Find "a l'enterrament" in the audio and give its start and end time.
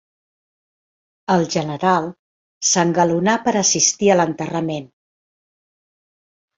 4.15-4.93